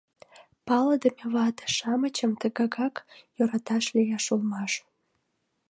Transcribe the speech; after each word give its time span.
Палыдыме 0.67 1.25
вате-шамычым 1.35 2.31
тыгакат 2.41 2.95
йӧраташ 3.37 3.85
лиеш 3.95 4.25
улмаш. 4.33 4.71